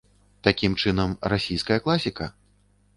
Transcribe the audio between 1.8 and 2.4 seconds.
класіка?